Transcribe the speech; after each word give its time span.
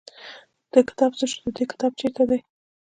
د 0.71 0.73
ده 0.73 0.81
کتاب 0.89 1.11
څه 1.19 1.25
شو 1.31 1.39
د 1.45 1.47
دې 1.57 1.65
کتاب 1.71 1.91
چېرته 1.99 2.23
دی. 2.29 2.39